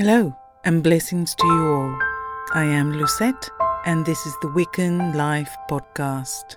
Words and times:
Hello 0.00 0.34
and 0.64 0.82
blessings 0.82 1.34
to 1.34 1.46
you 1.46 1.66
all. 1.74 1.98
I 2.54 2.64
am 2.64 2.94
Lucette 2.94 3.50
and 3.84 4.06
this 4.06 4.24
is 4.24 4.34
the 4.40 4.48
Wiccan 4.48 5.14
Life 5.14 5.54
Podcast. 5.70 6.56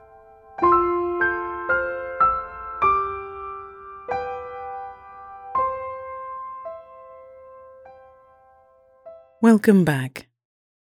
Welcome 9.42 9.84
back. 9.84 10.30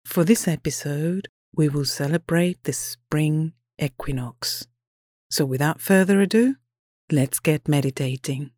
For 0.04 0.24
this 0.24 0.48
episode, 0.48 1.28
we 1.54 1.70
will 1.70 1.86
celebrate 1.86 2.64
the 2.64 2.74
spring 2.74 3.54
equinox. 3.78 4.66
So, 5.30 5.46
without 5.46 5.82
further 5.82 6.20
ado, 6.20 6.56
let's 7.12 7.40
get 7.40 7.68
meditating. 7.68 8.50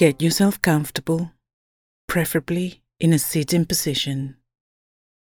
Get 0.00 0.22
yourself 0.22 0.62
comfortable, 0.62 1.32
preferably 2.08 2.80
in 2.98 3.12
a 3.12 3.18
sitting 3.18 3.66
position, 3.66 4.36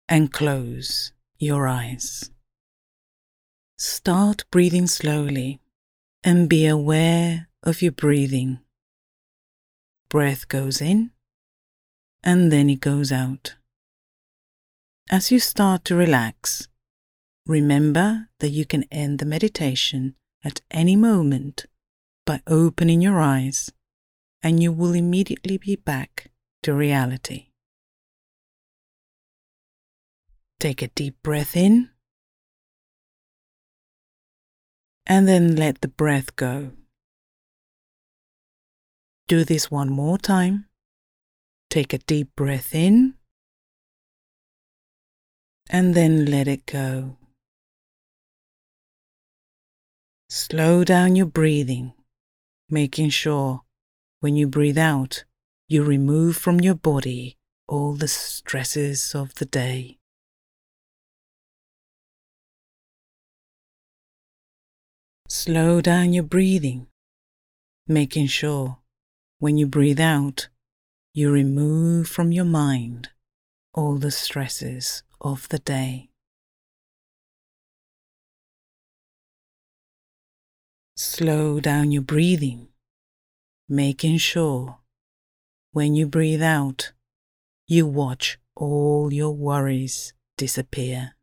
and 0.06 0.30
close 0.30 1.14
your 1.38 1.66
eyes. 1.66 2.30
Start 3.78 4.44
breathing 4.50 4.86
slowly 4.86 5.62
and 6.22 6.46
be 6.46 6.66
aware 6.66 7.48
of 7.62 7.80
your 7.80 7.92
breathing. 7.92 8.58
Breath 10.10 10.46
goes 10.46 10.82
in 10.82 11.10
and 12.22 12.52
then 12.52 12.68
it 12.68 12.80
goes 12.80 13.10
out. 13.10 13.54
As 15.08 15.32
you 15.32 15.40
start 15.40 15.86
to 15.86 15.96
relax, 15.96 16.68
remember 17.46 18.28
that 18.40 18.50
you 18.50 18.66
can 18.66 18.84
end 18.90 19.20
the 19.20 19.24
meditation 19.24 20.16
at 20.44 20.60
any 20.70 20.96
moment 20.96 21.64
by 22.26 22.42
opening 22.46 23.00
your 23.00 23.18
eyes 23.18 23.72
and 24.46 24.62
you 24.62 24.70
will 24.70 24.94
immediately 24.94 25.58
be 25.58 25.74
back 25.74 26.30
to 26.62 26.72
reality. 26.72 27.48
Take 30.60 30.82
a 30.82 30.86
deep 30.86 31.16
breath 31.20 31.56
in 31.56 31.90
and 35.04 35.26
then 35.26 35.56
let 35.56 35.80
the 35.80 35.88
breath 35.88 36.36
go. 36.36 36.70
Do 39.26 39.42
this 39.42 39.68
one 39.68 39.90
more 39.90 40.16
time. 40.16 40.66
Take 41.68 41.92
a 41.92 41.98
deep 41.98 42.28
breath 42.36 42.72
in 42.72 43.14
and 45.68 45.96
then 45.96 46.24
let 46.24 46.46
it 46.46 46.66
go. 46.66 47.16
Slow 50.30 50.84
down 50.84 51.16
your 51.16 51.26
breathing, 51.26 51.94
making 52.70 53.10
sure 53.10 53.65
when 54.26 54.34
you 54.34 54.48
breathe 54.48 54.76
out, 54.76 55.22
you 55.68 55.84
remove 55.84 56.36
from 56.36 56.58
your 56.58 56.74
body 56.74 57.36
all 57.68 57.92
the 57.92 58.08
stresses 58.08 59.14
of 59.14 59.32
the 59.36 59.44
day. 59.44 59.98
Slow 65.28 65.80
down 65.80 66.12
your 66.12 66.24
breathing, 66.24 66.88
making 67.86 68.26
sure 68.26 68.78
when 69.38 69.56
you 69.58 69.68
breathe 69.68 70.00
out, 70.00 70.48
you 71.14 71.30
remove 71.30 72.08
from 72.08 72.32
your 72.32 72.44
mind 72.44 73.10
all 73.74 73.94
the 73.94 74.10
stresses 74.10 75.04
of 75.20 75.48
the 75.50 75.60
day. 75.60 76.10
Slow 80.96 81.60
down 81.60 81.92
your 81.92 82.02
breathing, 82.02 82.70
making 83.68 84.18
sure 84.18 84.78
when 85.72 85.94
you 85.94 86.06
breathe 86.06 86.42
out, 86.42 86.92
you 87.66 87.86
watch 87.86 88.38
all 88.54 89.12
your 89.12 89.32
worries 89.32 90.14
disappear. 90.38 91.16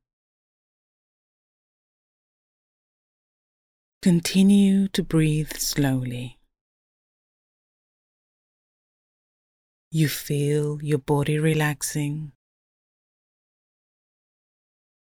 Continue 4.02 4.90
to 4.90 5.02
breathe 5.02 5.54
slowly. 5.54 6.38
You 9.90 10.10
feel 10.10 10.80
your 10.84 10.98
body 11.00 11.40
relaxing. 11.40 12.34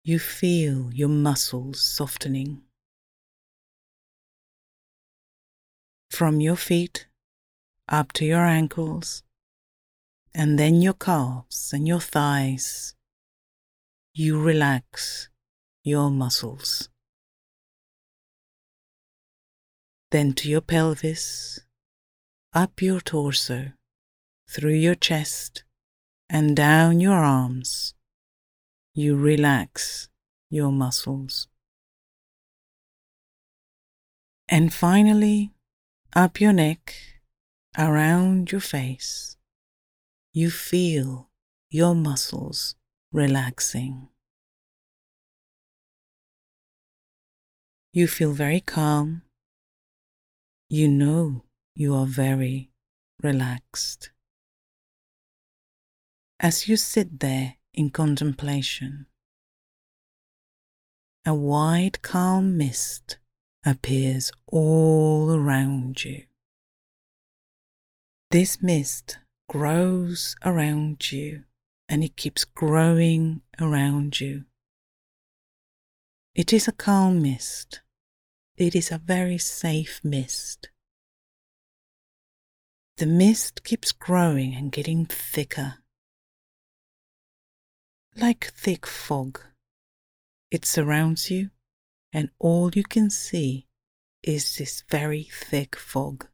You 0.04 0.18
feel 0.18 0.92
your 0.92 1.08
muscles 1.08 1.80
softening. 1.80 2.62
From 6.10 6.40
your 6.40 6.56
feet 6.56 7.06
up 7.88 8.12
to 8.12 8.24
your 8.24 8.44
ankles, 8.44 9.22
and 10.34 10.58
then 10.58 10.82
your 10.82 10.94
calves 10.94 11.72
and 11.72 11.86
your 11.86 12.00
thighs, 12.00 12.94
you 14.12 14.40
relax 14.40 15.28
your 15.84 16.10
muscles. 16.10 16.88
Then 20.10 20.32
to 20.34 20.48
your 20.48 20.60
pelvis, 20.60 21.60
up 22.52 22.80
your 22.80 23.00
torso 23.00 23.72
through 24.48 24.74
your 24.74 24.94
chest 24.94 25.64
and 26.28 26.56
down 26.56 27.00
your 27.00 27.18
arms, 27.24 27.94
you 28.94 29.16
relax 29.16 30.08
your 30.50 30.72
muscles. 30.72 31.48
And 34.48 34.72
finally, 34.72 35.52
up 36.14 36.40
your 36.40 36.52
neck, 36.52 36.94
around 37.78 38.52
your 38.52 38.60
face, 38.60 39.36
you 40.32 40.50
feel 40.50 41.30
your 41.70 41.94
muscles 41.94 42.74
relaxing. 43.12 44.08
You 47.92 48.06
feel 48.06 48.32
very 48.32 48.60
calm. 48.60 49.22
You 50.68 50.88
know 50.88 51.44
you 51.74 51.94
are 51.94 52.06
very 52.06 52.70
relaxed 53.22 54.10
as 56.38 56.68
you 56.68 56.76
sit 56.76 57.20
there 57.20 57.56
in 57.72 57.90
contemplation. 57.90 59.06
A 61.24 61.34
wide, 61.34 62.02
calm 62.02 62.56
mist 62.56 63.18
appears 63.64 64.30
all 64.46 65.34
around 65.34 66.04
you. 66.04 66.24
This 68.30 68.62
mist 68.62 69.18
grows 69.48 70.36
around 70.44 71.12
you 71.12 71.44
and 71.88 72.02
it 72.02 72.16
keeps 72.16 72.44
growing 72.44 73.42
around 73.60 74.20
you. 74.20 74.44
It 76.34 76.52
is 76.52 76.68
a 76.68 76.72
calm 76.72 77.22
mist. 77.22 77.80
It 78.56 78.74
is 78.74 78.90
a 78.90 78.98
very 78.98 79.38
safe 79.38 80.00
mist. 80.02 80.70
The 82.96 83.06
mist 83.06 83.62
keeps 83.62 83.92
growing 83.92 84.54
and 84.54 84.72
getting 84.72 85.06
thicker 85.06 85.78
like 88.16 88.46
thick 88.46 88.86
fog. 88.86 89.40
It 90.50 90.64
surrounds 90.64 91.30
you, 91.30 91.50
and 92.12 92.30
all 92.38 92.70
you 92.74 92.82
can 92.82 93.10
see 93.10 93.66
is 94.22 94.56
this 94.56 94.82
very 94.88 95.24
thick 95.24 95.76
fog. 95.76 96.26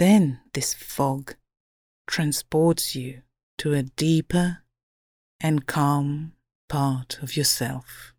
Then 0.00 0.40
this 0.54 0.72
fog 0.72 1.34
transports 2.06 2.96
you 2.96 3.20
to 3.58 3.74
a 3.74 3.82
deeper 3.82 4.62
and 5.38 5.66
calm 5.66 6.32
part 6.70 7.18
of 7.22 7.36
yourself. 7.36 8.14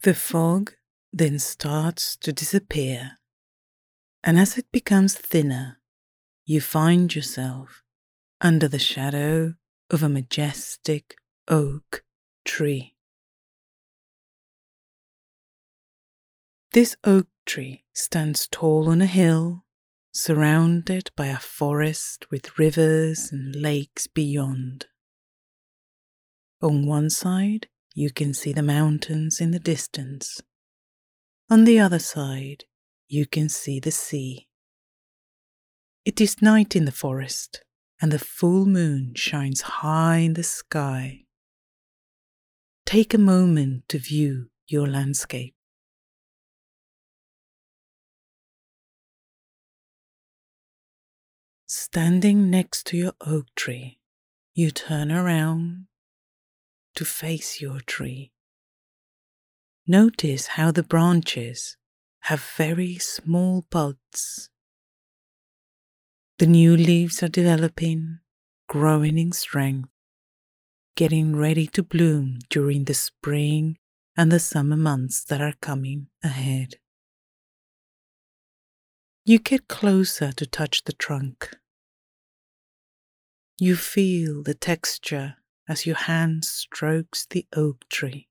The 0.00 0.14
fog 0.14 0.72
then 1.12 1.38
starts 1.38 2.16
to 2.16 2.32
disappear, 2.32 3.18
and 4.24 4.38
as 4.38 4.56
it 4.56 4.72
becomes 4.72 5.14
thinner, 5.14 5.78
you 6.46 6.62
find 6.62 7.14
yourself 7.14 7.82
under 8.40 8.66
the 8.66 8.78
shadow 8.78 9.56
of 9.90 10.02
a 10.02 10.08
majestic 10.08 11.16
oak 11.48 12.02
tree. 12.46 12.94
This 16.72 16.96
oak 17.04 17.26
tree 17.48 17.82
stands 17.94 18.46
tall 18.46 18.90
on 18.90 19.00
a 19.00 19.06
hill, 19.06 19.64
surrounded 20.12 21.10
by 21.16 21.26
a 21.26 21.38
forest 21.38 22.30
with 22.30 22.58
rivers 22.58 23.32
and 23.32 23.56
lakes 23.56 24.06
beyond. 24.06 24.86
On 26.60 26.86
one 26.86 27.08
side, 27.08 27.66
you 27.94 28.10
can 28.10 28.34
see 28.34 28.52
the 28.52 28.62
mountains 28.62 29.40
in 29.40 29.50
the 29.50 29.58
distance. 29.58 30.42
On 31.48 31.64
the 31.64 31.80
other 31.80 31.98
side, 31.98 32.64
you 33.08 33.26
can 33.26 33.48
see 33.48 33.80
the 33.80 33.90
sea. 33.90 34.46
It 36.04 36.20
is 36.20 36.42
night 36.42 36.76
in 36.76 36.84
the 36.84 36.92
forest, 36.92 37.64
and 38.00 38.12
the 38.12 38.18
full 38.18 38.66
moon 38.66 39.14
shines 39.16 39.62
high 39.62 40.18
in 40.18 40.34
the 40.34 40.42
sky. 40.42 41.24
take 42.84 43.12
a 43.12 43.18
moment 43.18 43.86
to 43.88 43.98
view 43.98 44.48
your 44.66 44.86
landscape. 44.86 45.57
Standing 51.70 52.48
next 52.48 52.86
to 52.86 52.96
your 52.96 53.12
oak 53.20 53.44
tree, 53.54 53.98
you 54.54 54.70
turn 54.70 55.12
around 55.12 55.84
to 56.94 57.04
face 57.04 57.60
your 57.60 57.80
tree. 57.80 58.32
Notice 59.86 60.46
how 60.46 60.70
the 60.70 60.82
branches 60.82 61.76
have 62.20 62.42
very 62.56 62.96
small 62.96 63.66
buds. 63.68 64.48
The 66.38 66.46
new 66.46 66.74
leaves 66.74 67.22
are 67.22 67.28
developing, 67.28 68.20
growing 68.66 69.18
in 69.18 69.32
strength, 69.32 69.90
getting 70.96 71.36
ready 71.36 71.66
to 71.66 71.82
bloom 71.82 72.38
during 72.48 72.84
the 72.84 72.94
spring 72.94 73.76
and 74.16 74.32
the 74.32 74.40
summer 74.40 74.76
months 74.76 75.22
that 75.24 75.42
are 75.42 75.54
coming 75.60 76.06
ahead. 76.24 76.76
You 79.28 79.38
get 79.38 79.68
closer 79.68 80.32
to 80.32 80.46
touch 80.46 80.84
the 80.84 80.94
trunk. 80.94 81.54
You 83.58 83.76
feel 83.76 84.42
the 84.42 84.54
texture 84.54 85.36
as 85.68 85.84
your 85.84 85.96
hand 85.96 86.46
strokes 86.46 87.26
the 87.28 87.46
oak 87.54 87.86
tree. 87.90 88.28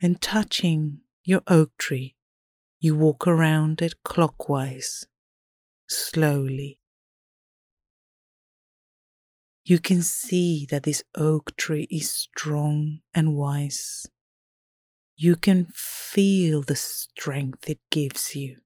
And 0.00 0.18
touching 0.22 1.02
your 1.24 1.42
oak 1.46 1.76
tree, 1.76 2.16
you 2.80 2.96
walk 2.96 3.26
around 3.26 3.82
it 3.82 4.02
clockwise, 4.02 5.04
slowly. 5.86 6.80
You 9.66 9.78
can 9.78 10.00
see 10.00 10.66
that 10.70 10.84
this 10.84 11.02
oak 11.14 11.54
tree 11.58 11.86
is 11.90 12.10
strong 12.10 13.00
and 13.12 13.36
wise. 13.36 14.06
You 15.18 15.36
can 15.36 15.66
feel 15.74 16.62
the 16.62 16.76
strength 16.76 17.68
it 17.68 17.80
gives 17.90 18.34
you. 18.34 18.56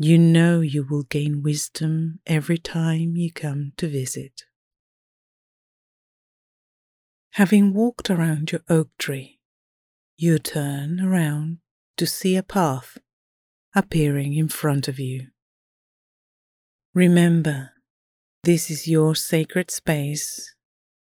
You 0.00 0.16
know 0.16 0.60
you 0.60 0.84
will 0.84 1.02
gain 1.02 1.42
wisdom 1.42 2.20
every 2.24 2.56
time 2.56 3.16
you 3.16 3.32
come 3.32 3.72
to 3.78 3.88
visit. 3.88 4.44
Having 7.32 7.74
walked 7.74 8.08
around 8.08 8.52
your 8.52 8.60
oak 8.68 8.90
tree, 8.96 9.40
you 10.16 10.38
turn 10.38 11.00
around 11.00 11.58
to 11.96 12.06
see 12.06 12.36
a 12.36 12.44
path 12.44 12.98
appearing 13.74 14.34
in 14.34 14.48
front 14.48 14.86
of 14.86 15.00
you. 15.00 15.28
Remember, 16.94 17.70
this 18.44 18.70
is 18.70 18.86
your 18.86 19.16
sacred 19.16 19.68
space. 19.68 20.54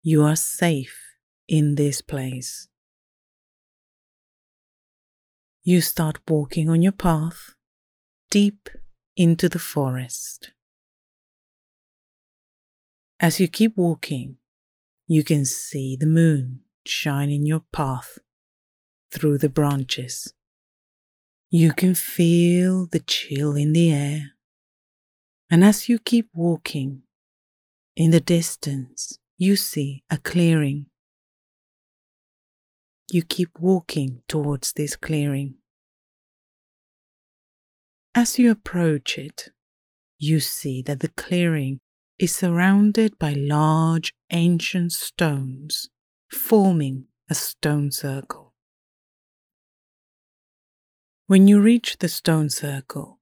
You 0.03 0.25
are 0.25 0.37
safe 0.37 0.99
in 1.47 1.75
this 1.75 2.01
place. 2.01 2.69
You 5.63 5.83
start 5.83 6.21
walking 6.27 6.71
on 6.71 6.81
your 6.81 6.93
path 6.93 7.55
deep 8.31 8.69
into 9.17 9.49
the 9.49 9.59
forest. 9.59 10.53
As 13.21 13.41
you 13.41 13.49
keep 13.49 13.77
walking, 13.77 14.37
you 15.07 15.25
can 15.25 15.45
see 15.45 15.97
the 15.97 16.07
moon 16.07 16.61
shine 16.87 17.31
in 17.31 17.47
your 17.47 17.65
path 17.73 18.19
through 19.13 19.39
the 19.39 19.49
branches. 19.49 20.35
You 21.51 21.73
can 21.73 21.95
feel 21.95 22.87
the 22.87 23.01
chill 23.01 23.57
in 23.57 23.73
the 23.73 23.93
air. 23.93 24.33
And 25.51 25.65
as 25.65 25.89
you 25.89 25.99
keep 25.99 26.29
walking, 26.35 27.03
in 27.99 28.13
the 28.13 28.21
distance, 28.21 29.19
you 29.39 29.57
see 29.57 30.05
a 30.09 30.19
clearing. 30.19 30.87
You 33.11 33.25
keep 33.25 33.59
walking 33.59 34.23
towards 34.29 34.73
this 34.73 34.95
clearing. 34.95 35.55
As 38.21 38.37
you 38.37 38.51
approach 38.51 39.17
it, 39.17 39.51
you 40.19 40.41
see 40.41 40.83
that 40.83 40.99
the 40.99 41.09
clearing 41.11 41.79
is 42.19 42.35
surrounded 42.35 43.17
by 43.17 43.33
large 43.33 44.13
ancient 44.33 44.91
stones 44.91 45.89
forming 46.29 47.07
a 47.31 47.37
stone 47.37 47.93
circle. 47.93 48.55
When 51.29 51.47
you 51.47 51.61
reach 51.61 51.99
the 51.99 52.09
stone 52.09 52.51
circle, 52.51 53.21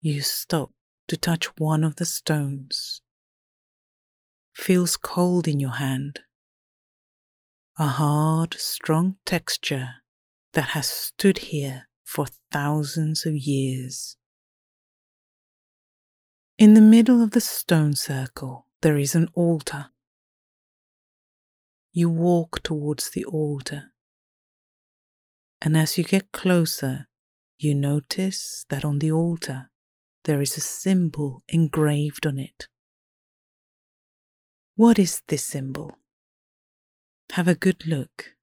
you 0.00 0.22
stop 0.22 0.72
to 1.06 1.16
touch 1.16 1.56
one 1.56 1.84
of 1.84 1.94
the 1.94 2.04
stones. 2.04 3.02
Feels 4.56 4.96
cold 4.96 5.46
in 5.46 5.60
your 5.60 5.76
hand. 5.76 6.22
A 7.78 7.86
hard, 7.86 8.54
strong 8.54 9.18
texture 9.24 10.02
that 10.52 10.70
has 10.70 10.88
stood 10.88 11.38
here 11.38 11.85
for 12.06 12.26
thousands 12.52 13.26
of 13.26 13.34
years. 13.34 14.16
In 16.56 16.74
the 16.74 16.80
middle 16.80 17.20
of 17.20 17.32
the 17.32 17.40
stone 17.40 17.94
circle, 17.94 18.66
there 18.80 18.96
is 18.96 19.14
an 19.14 19.28
altar. 19.34 19.86
You 21.92 22.08
walk 22.08 22.62
towards 22.62 23.10
the 23.10 23.24
altar, 23.24 23.92
and 25.60 25.76
as 25.76 25.98
you 25.98 26.04
get 26.04 26.30
closer, 26.32 27.08
you 27.58 27.74
notice 27.74 28.64
that 28.68 28.84
on 28.84 29.00
the 29.00 29.10
altar 29.10 29.70
there 30.24 30.40
is 30.40 30.56
a 30.56 30.60
symbol 30.60 31.42
engraved 31.48 32.26
on 32.26 32.38
it. 32.38 32.68
What 34.76 34.98
is 34.98 35.22
this 35.26 35.44
symbol? 35.44 35.98
Have 37.32 37.48
a 37.48 37.54
good 37.54 37.86
look. 37.86 38.35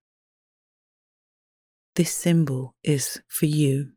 This 1.96 2.12
symbol 2.12 2.74
is 2.84 3.22
for 3.28 3.46
you. 3.46 3.92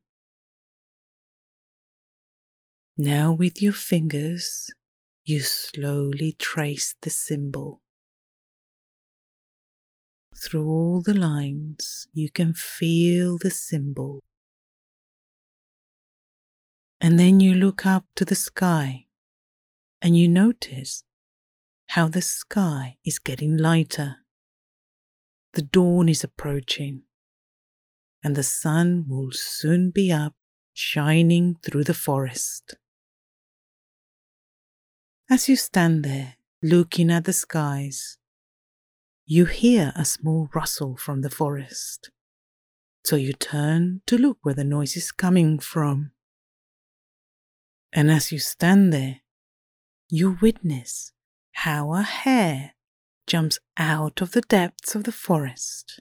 Now, 2.99 3.33
with 3.33 3.63
your 3.63 3.73
fingers, 3.73 4.71
you 5.25 5.41
slowly 5.41 6.37
trace 6.39 6.95
the 7.01 7.09
symbol. 7.09 7.81
Through 10.37 10.69
all 10.69 11.01
the 11.01 11.15
lines, 11.15 12.07
you 12.13 12.31
can 12.31 12.53
feel 12.53 13.39
the 13.39 13.51
symbol. 13.51 14.23
And 17.01 17.19
then 17.19 17.41
you 17.41 17.55
look 17.55 17.87
up 17.87 18.05
to 18.17 18.27
the 18.27 18.35
sky 18.35 19.07
and 20.03 20.19
you 20.19 20.29
notice 20.29 21.03
how 21.89 22.09
the 22.09 22.21
sky 22.21 22.99
is 23.07 23.19
getting 23.19 23.57
lighter. 23.57 24.17
The 25.55 25.63
dawn 25.63 26.11
is 26.11 26.23
approaching 26.23 27.06
and 28.27 28.35
the 28.35 28.43
sun 28.43 29.05
will 29.09 29.31
soon 29.31 29.91
be 29.91 30.11
up, 30.11 30.35
shining 30.75 31.55
through 31.63 31.85
the 31.85 31.95
forest. 31.95 32.75
As 35.31 35.49
you 35.49 35.55
stand 35.55 36.05
there 36.05 36.35
looking 36.61 37.09
at 37.09 37.25
the 37.25 37.33
skies, 37.33 38.19
you 39.27 39.45
hear 39.45 39.93
a 39.95 40.05
small 40.05 40.49
rustle 40.53 40.97
from 40.97 41.23
the 41.23 41.31
forest. 41.31 42.11
So 43.05 43.15
you 43.15 43.33
turn 43.33 44.01
to 44.07 44.19
look 44.19 44.39
where 44.43 44.57
the 44.57 44.65
noise 44.65 44.97
is 44.97 45.13
coming 45.13 45.61
from. 45.61 46.11
And 47.93 48.11
as 48.11 48.33
you 48.33 48.41
stand 48.41 48.93
there, 48.93 49.21
you 50.11 50.37
witness 50.43 51.13
how 51.53 51.95
a 51.95 52.03
hare 52.03 52.75
jumps 53.29 53.61
out 53.77 54.21
of 54.21 54.33
the 54.33 54.41
depths 54.41 54.97
of 54.97 55.05
the 55.05 55.13
forest 55.13 56.01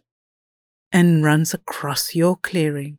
and 0.96 1.26
runs 1.26 1.54
across 1.54 2.16
your 2.16 2.38
clearing. 2.38 2.98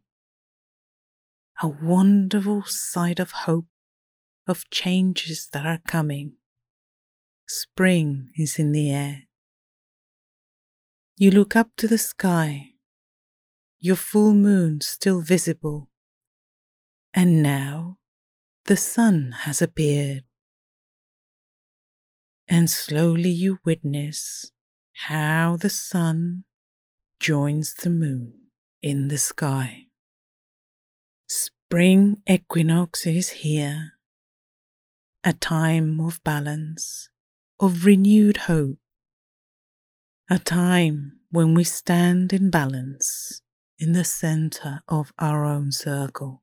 A 1.62 1.66
wonderful 1.66 2.62
sight 2.66 3.18
of 3.18 3.30
hope, 3.30 3.68
of 4.46 4.68
changes 4.68 5.48
that 5.54 5.64
are 5.64 5.80
coming. 5.88 6.34
Spring 7.48 8.28
is 8.36 8.58
in 8.58 8.72
the 8.72 8.90
air. 8.90 9.22
You 11.16 11.30
look 11.30 11.56
up 11.56 11.70
to 11.78 11.88
the 11.88 11.96
sky, 11.96 12.74
your 13.80 13.96
full 13.96 14.34
moon 14.34 14.82
still 14.82 15.22
visible, 15.22 15.88
and 17.14 17.42
now 17.42 17.96
the 18.66 18.76
sun 18.76 19.32
has 19.44 19.62
appeared. 19.62 20.24
And 22.46 22.68
slowly 22.68 23.30
you 23.30 23.58
witness 23.64 24.52
how 25.08 25.56
the 25.56 25.70
sun 25.70 26.44
joins 27.20 27.74
the 27.74 27.90
moon 27.90 28.32
in 28.82 29.08
the 29.08 29.18
sky. 29.18 29.86
Spring 31.28 32.22
equinox 32.28 33.06
is 33.06 33.30
here, 33.30 33.92
a 35.24 35.32
time 35.32 36.00
of 36.00 36.22
balance, 36.22 37.08
of 37.58 37.84
renewed 37.84 38.36
hope, 38.48 38.78
a 40.30 40.38
time 40.38 41.20
when 41.30 41.54
we 41.54 41.64
stand 41.64 42.32
in 42.32 42.50
balance 42.50 43.42
in 43.78 43.92
the 43.92 44.04
center 44.04 44.82
of 44.88 45.12
our 45.18 45.44
own 45.44 45.72
circle. 45.72 46.42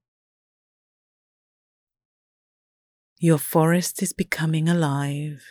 Your 3.20 3.38
forest 3.38 4.03
is 4.03 4.12
becoming 4.12 4.68
alive. 4.68 5.44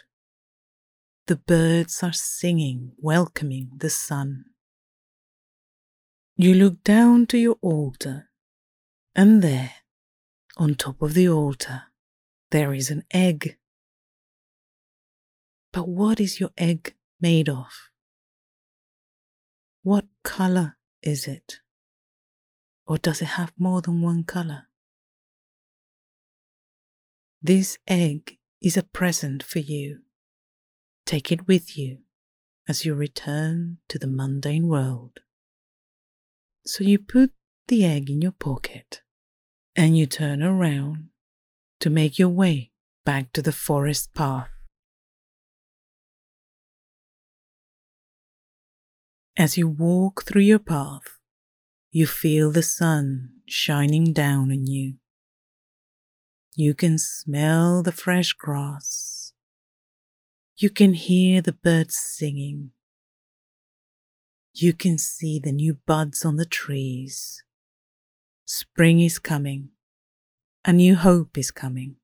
the 1.27 1.37
birds 1.37 2.03
are 2.03 2.13
singing, 2.13 2.93
welcoming 2.99 3.71
the 3.77 3.89
sun. 3.89 4.45
You 6.43 6.55
look 6.55 6.83
down 6.83 7.27
to 7.27 7.39
your 7.39 7.55
altar, 7.63 8.29
and 9.15 9.43
there, 9.43 9.75
on 10.57 10.75
top 10.75 11.01
of 11.01 11.15
the 11.15 11.29
altar, 11.29 11.85
there 12.51 12.75
is 12.75 12.91
an 12.91 13.05
egg. 13.13 13.59
But 15.73 15.87
what 15.87 16.19
is 16.19 16.41
your 16.41 16.51
egg 16.59 16.97
made 17.21 17.49
of? 17.49 17.69
What 19.85 20.07
color 20.25 20.79
is 21.01 21.29
it? 21.29 21.61
Or 22.89 22.99
does 22.99 23.23
it 23.23 23.37
have 23.39 23.53
more 23.57 23.81
than 23.81 24.03
one 24.03 24.25
color? 24.25 24.65
This 27.41 27.79
egg 27.87 28.39
is 28.61 28.77
a 28.77 28.83
present 28.83 29.45
for 29.45 29.61
you. 29.61 30.01
Take 31.07 31.31
it 31.31 31.47
with 31.47 31.79
you 31.79 31.99
as 32.69 32.85
you 32.85 32.95
return 32.95 33.79
to 33.87 33.97
the 33.97 34.09
mundane 34.09 34.67
world. 34.67 35.21
So 36.65 36.85
you 36.85 36.99
put 36.99 37.33
the 37.67 37.85
egg 37.85 38.09
in 38.09 38.23
your 38.23 38.33
pocket 38.33 39.03
and 39.75 39.97
you 39.97 40.07
turn 40.07 40.43
around 40.43 41.09
to 41.81 41.91
make 41.91 42.19
your 42.19 42.29
way 42.29 42.71
back 43.05 43.33
to 43.33 43.43
the 43.43 43.53
forest 43.53 44.15
path. 44.15 44.49
As 49.37 49.57
you 49.57 49.67
walk 49.67 50.25
through 50.25 50.43
your 50.43 50.61
path, 50.61 51.19
you 51.91 52.07
feel 52.07 52.53
the 52.53 52.63
sun 52.63 53.31
shining 53.47 54.13
down 54.13 54.53
on 54.53 54.67
you. 54.67 54.95
You 56.55 56.75
can 56.75 56.99
smell 56.99 57.83
the 57.83 57.93
fresh 57.93 58.35
grass. 58.35 59.33
You 60.57 60.71
can 60.71 60.95
hear 60.95 61.41
the 61.41 61.53
birds 61.53 61.97
singing. 61.97 62.71
You 64.55 64.75
can 64.75 64.99
see 64.99 65.39
the 65.39 65.53
new 65.53 65.79
buds 65.87 66.25
on 66.27 66.37
the 66.37 66.45
trees. 66.45 67.43
Spring 68.45 69.01
is 69.01 69.19
coming. 69.19 69.71
A 70.65 70.73
new 70.73 70.95
hope 70.95 71.39
is 71.39 71.51
coming. 71.51 71.97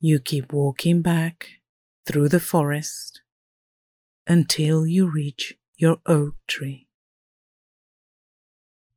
You 0.00 0.18
keep 0.18 0.52
walking 0.52 1.02
back 1.02 1.60
through 2.06 2.30
the 2.30 2.40
forest 2.40 3.20
until 4.26 4.86
you 4.86 5.06
reach 5.10 5.54
your 5.76 5.98
oak 6.06 6.36
tree. 6.46 6.88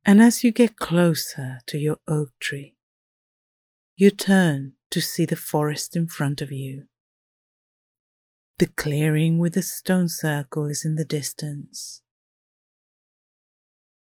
And 0.04 0.22
as 0.22 0.42
you 0.42 0.50
get 0.50 0.76
closer 0.76 1.58
to 1.66 1.78
your 1.78 1.98
oak 2.08 2.30
tree, 2.40 2.74
you 3.96 4.10
turn 4.10 4.72
to 4.90 5.00
see 5.02 5.26
the 5.26 5.36
forest 5.36 5.94
in 5.94 6.06
front 6.06 6.40
of 6.40 6.50
you. 6.50 6.89
The 8.60 8.66
clearing 8.66 9.38
with 9.38 9.54
the 9.54 9.62
stone 9.62 10.10
circle 10.10 10.66
is 10.66 10.84
in 10.84 10.96
the 10.96 11.04
distance. 11.06 12.02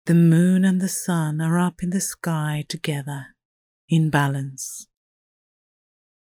The 0.06 0.14
moon 0.14 0.64
and 0.64 0.80
the 0.80 0.88
sun 0.88 1.42
are 1.42 1.58
up 1.58 1.82
in 1.82 1.90
the 1.90 2.00
sky 2.00 2.64
together 2.70 3.30
in 3.90 4.12
balance, 4.12 4.86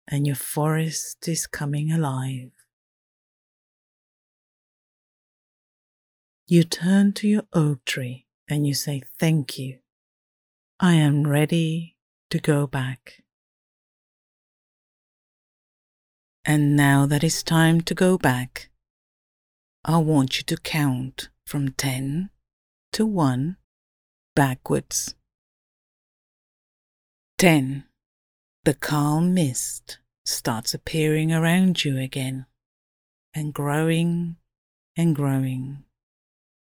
and 0.07 0.25
your 0.25 0.37
forest 0.37 1.27
is 1.27 1.49
coming 1.49 1.91
alive. 1.91 2.53
You 6.47 6.63
turn 6.63 7.13
to 7.15 7.27
your 7.27 7.43
oak 7.53 7.85
tree 7.85 8.29
and 8.49 8.69
you 8.69 8.75
say, 8.75 9.03
Thank 9.19 9.59
you. 9.59 9.81
I 10.79 10.93
am 10.95 11.27
ready 11.27 11.97
to 12.31 12.39
go 12.39 12.69
back. 12.69 13.25
And 16.49 16.77
now 16.77 17.07
that 17.07 17.25
it's 17.25 17.43
time 17.43 17.81
to 17.81 17.95
go 17.95 18.17
back, 18.17 18.71
I 19.85 19.99
want 19.99 20.39
you 20.39 20.45
to 20.45 20.57
count 20.57 21.29
from 21.45 21.71
10 21.73 22.31
to 22.93 23.05
1 23.05 23.57
backwards. 24.37 25.17
10. 27.39 27.83
The 28.65 28.75
calm 28.75 29.35
mist 29.35 29.99
starts 30.25 30.73
appearing 30.73 31.33
around 31.33 31.85
you 31.85 31.99
again 31.99 32.47
and 33.35 33.53
growing 33.53 34.37
and 34.97 35.17
growing. 35.17 35.83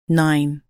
9. 0.09 0.63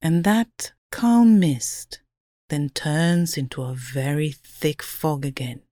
And 0.00 0.24
that 0.24 0.72
calm 0.90 1.38
mist 1.38 2.00
then 2.48 2.70
turns 2.70 3.36
into 3.36 3.62
a 3.62 3.74
very 3.74 4.30
thick 4.30 4.82
fog 4.82 5.26
again 5.26 5.65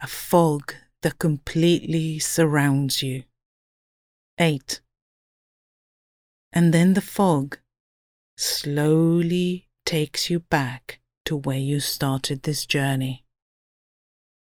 a 0.00 0.06
fog 0.06 0.74
that 1.02 1.18
completely 1.18 2.18
surrounds 2.18 3.02
you. 3.02 3.24
8. 4.38 4.80
And 6.52 6.72
then 6.72 6.94
the 6.94 7.00
fog 7.00 7.58
slowly 8.36 9.68
takes 9.84 10.30
you 10.30 10.40
back 10.40 11.00
to 11.24 11.36
where 11.36 11.58
you 11.58 11.80
started 11.80 12.42
this 12.42 12.64
journey. 12.64 13.24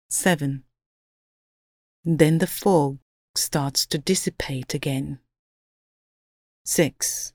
7. 0.09 0.63
Then 2.05 2.39
the 2.39 2.47
fog 2.47 2.99
starts 3.35 3.87
to 3.87 3.99
dissipate 3.99 4.75
again. 4.75 5.19
6. 6.65 7.33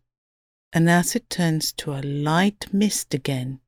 And 0.72 0.90
as 0.90 1.16
it 1.16 1.30
turns 1.30 1.74
to 1.74 1.94
a 1.94 2.02
light 2.02 2.68
mist 2.72 3.14
again, 3.14 3.60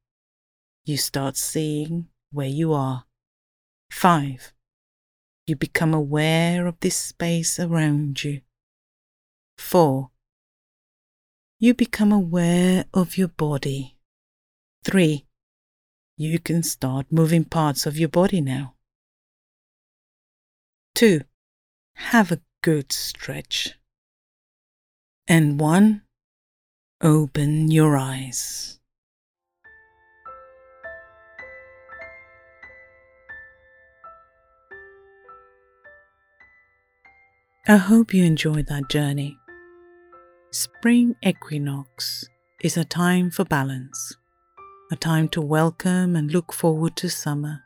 you 0.86 0.98
start 0.98 1.38
seeing 1.38 2.08
where 2.31 2.48
you 2.48 2.74
are. 2.74 3.05
5. 3.91 4.53
You 5.48 5.55
become 5.55 5.93
aware 5.93 6.67
of 6.67 6.79
this 6.79 6.96
space 6.96 7.60
around 7.60 8.24
you. 8.24 8.41
4. 9.58 10.10
You 11.60 11.74
become 11.74 12.12
aware 12.12 12.86
of 12.93 13.17
your 13.17 13.27
body. 13.27 13.98
3. 14.84 15.25
You 16.17 16.39
can 16.39 16.63
start 16.63 17.12
moving 17.12 17.43
parts 17.43 17.86
of 17.86 17.98
your 17.98 18.10
body 18.10 18.41
now. 18.41 18.75
2. 20.96 21.22
Have 21.96 22.31
a 22.31 22.41
good 22.62 22.91
stretch. 22.91 23.77
And 25.27 25.60
1. 25.60 26.01
Open 27.01 27.72
your 27.72 27.98
eyes. 27.98 28.78
I 37.69 37.77
hope 37.77 38.15
you 38.15 38.23
enjoyed 38.23 38.65
that 38.65 38.89
journey. 38.89 39.38
Spring 40.49 41.13
equinox 41.23 42.25
is 42.63 42.77
a 42.77 42.83
time 42.83 43.29
for 43.29 43.45
balance, 43.45 44.17
a 44.91 44.95
time 44.95 45.27
to 45.29 45.41
welcome 45.41 46.15
and 46.15 46.31
look 46.31 46.51
forward 46.51 46.95
to 46.95 47.11
summer. 47.11 47.61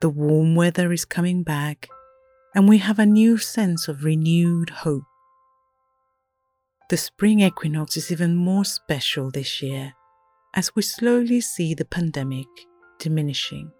The 0.00 0.08
warm 0.08 0.56
weather 0.56 0.90
is 0.90 1.04
coming 1.04 1.44
back, 1.44 1.88
and 2.56 2.68
we 2.68 2.78
have 2.78 2.98
a 2.98 3.06
new 3.06 3.38
sense 3.38 3.86
of 3.86 4.02
renewed 4.02 4.70
hope. 4.70 5.04
The 6.90 6.96
spring 6.96 7.38
equinox 7.38 7.96
is 7.96 8.10
even 8.10 8.34
more 8.34 8.64
special 8.64 9.30
this 9.30 9.62
year 9.62 9.92
as 10.56 10.74
we 10.74 10.82
slowly 10.82 11.40
see 11.40 11.72
the 11.72 11.84
pandemic 11.84 12.48
diminishing 12.98 13.70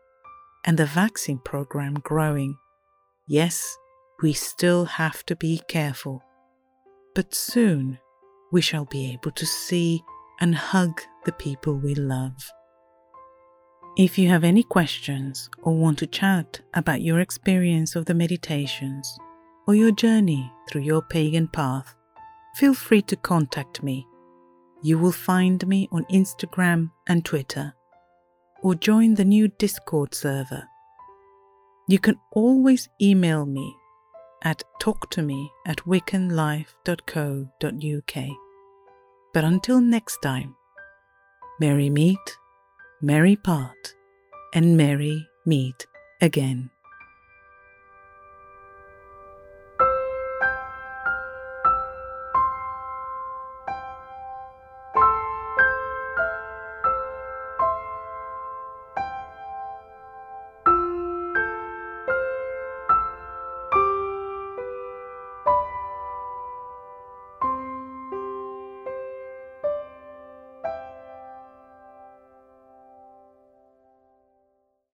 and 0.65 0.79
the 0.79 0.87
vaccine 0.87 1.41
program 1.45 1.95
growing. 1.95 2.57
Yes, 3.27 3.77
we 4.23 4.33
still 4.33 4.85
have 4.85 5.25
to 5.27 5.37
be 5.37 5.63
careful. 5.69 6.23
But 7.15 7.35
soon 7.35 7.99
we 8.51 8.61
shall 8.61 8.85
be 8.85 9.13
able 9.13 9.31
to 9.33 9.47
see 9.47 10.03
and 10.41 10.55
hug 10.55 11.01
the 11.25 11.33
people 11.33 11.75
we 11.75 11.95
love. 11.95 12.51
If 13.97 14.19
you 14.19 14.29
have 14.29 14.45
any 14.45 14.63
questions 14.63 15.51
or 15.63 15.75
want 15.75 15.99
to 15.99 16.07
chat 16.07 16.61
about 16.75 17.03
your 17.03 17.21
experience 17.21 17.97
of 17.97 18.07
the 18.07 18.15
meditations 18.15 19.19
or 19.67 19.75
your 19.75 19.93
journey 19.93 20.51
through 20.69 20.83
your 20.83 21.03
pagan 21.03 21.49
path, 21.49 21.95
feel 22.55 22.75
free 22.75 23.03
to 23.03 23.17
contact 23.17 23.83
me. 23.83 24.07
You 24.83 24.99
will 24.99 25.13
find 25.13 25.67
me 25.67 25.89
on 25.91 26.05
Instagram 26.05 26.91
and 27.09 27.25
Twitter, 27.25 27.75
or 28.63 28.75
join 28.77 29.15
the 29.15 29.25
new 29.25 29.49
Discord 29.49 30.15
server. 30.15 30.65
You 31.89 31.99
can 31.99 32.17
always 32.33 32.89
email 33.01 33.45
me 33.47 33.75
at 34.43 34.63
talktome 34.81 35.49
at 35.67 35.79
wiccanlife.co.uk. 35.79 38.37
But 39.35 39.45
until 39.45 39.81
next 39.81 40.19
time, 40.23 40.55
merry 41.61 41.91
meet, 41.91 42.39
merry 43.03 43.37
part, 43.37 43.95
and 44.55 44.77
merry 44.77 45.27
meet 45.45 45.87
again. 46.21 46.71